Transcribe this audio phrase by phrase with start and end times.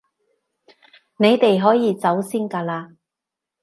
[1.17, 2.95] 你哋可以走先㗎喇